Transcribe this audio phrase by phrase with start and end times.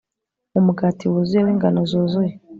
[0.53, 2.31] mu mugati wuzuye wingano zuzuye